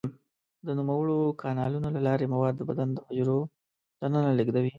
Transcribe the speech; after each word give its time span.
د 0.65 0.67
نوموړو 0.79 1.17
کانالونو 1.41 1.87
له 1.95 2.01
لارې 2.07 2.31
مواد 2.33 2.53
د 2.57 2.61
بدن 2.69 2.87
د 2.93 2.97
حجرو 3.07 3.39
دننه 3.99 4.29
لیږدوي. 4.37 4.69